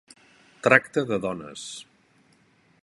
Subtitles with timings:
[0.67, 1.67] Tracta de dones.